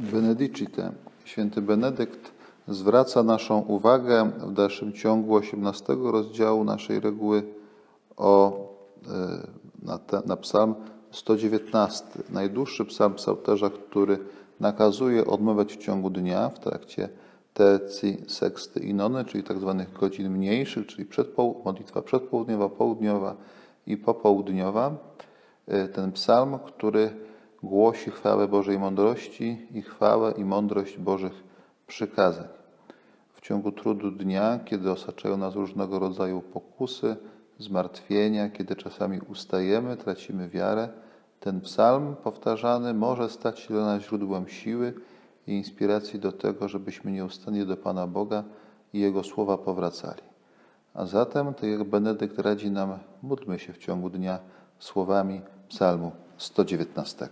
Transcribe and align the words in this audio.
Benedicite. 0.00 0.92
Święty 1.24 1.62
Benedykt 1.62 2.32
zwraca 2.68 3.22
naszą 3.22 3.60
uwagę 3.60 4.30
w 4.38 4.52
dalszym 4.52 4.92
ciągu 4.92 5.34
18 5.34 5.96
rozdziału 6.02 6.64
naszej 6.64 7.00
reguły 7.00 7.42
o, 8.16 8.60
e, 9.08 9.46
na, 9.82 9.98
te, 9.98 10.22
na 10.26 10.36
psalm 10.36 10.74
119, 11.10 12.04
najdłuższy 12.30 12.84
psalm 12.84 13.14
psalterza, 13.14 13.70
który 13.70 14.18
nakazuje 14.60 15.26
odmawiać 15.26 15.72
w 15.72 15.76
ciągu 15.76 16.10
dnia 16.10 16.48
w 16.48 16.58
trakcie 16.58 17.08
tercji, 17.54 18.24
seksty 18.28 18.80
i 18.80 18.94
nony, 18.94 19.24
czyli 19.24 19.44
tak 19.44 19.58
zwanych 19.58 19.92
godzin 19.92 20.30
mniejszych, 20.30 20.86
czyli 20.86 21.06
przedpoł- 21.06 21.64
modlitwa 21.64 22.02
przedpołudniowa, 22.02 22.68
południowa 22.68 23.36
i 23.86 23.96
popołudniowa. 23.96 24.96
E, 25.66 25.88
Ten 25.88 26.12
psalm, 26.12 26.58
który 26.66 27.10
głosi 27.62 28.10
chwałę 28.10 28.48
Bożej 28.48 28.78
mądrości 28.78 29.66
i 29.74 29.82
chwałę 29.82 30.34
i 30.36 30.44
mądrość 30.44 30.98
Bożych 30.98 31.32
przykazań. 31.86 32.48
W 33.34 33.40
ciągu 33.40 33.72
trudu 33.72 34.10
dnia, 34.10 34.58
kiedy 34.64 34.90
osaczają 34.90 35.36
nas 35.36 35.54
różnego 35.54 35.98
rodzaju 35.98 36.40
pokusy, 36.40 37.16
zmartwienia, 37.58 38.50
kiedy 38.50 38.76
czasami 38.76 39.20
ustajemy, 39.20 39.96
tracimy 39.96 40.48
wiarę, 40.48 40.88
ten 41.40 41.60
psalm 41.60 42.16
powtarzany 42.24 42.94
może 42.94 43.28
stać 43.28 43.60
się 43.60 43.74
dla 43.74 43.84
nas 43.84 44.02
źródłem 44.02 44.48
siły 44.48 44.94
i 45.46 45.52
inspiracji 45.52 46.18
do 46.18 46.32
tego, 46.32 46.68
żebyśmy 46.68 47.12
nieustannie 47.12 47.66
do 47.66 47.76
Pana 47.76 48.06
Boga 48.06 48.44
i 48.92 49.00
Jego 49.00 49.24
słowa 49.24 49.58
powracali. 49.58 50.22
A 50.94 51.06
zatem, 51.06 51.54
tak 51.54 51.70
jak 51.70 51.84
Benedykt 51.84 52.38
radzi 52.38 52.70
nam, 52.70 52.98
módlmy 53.22 53.58
się 53.58 53.72
w 53.72 53.78
ciągu 53.78 54.10
dnia 54.10 54.38
słowami 54.78 55.40
psalmu 55.68 56.12
119. 56.38 57.28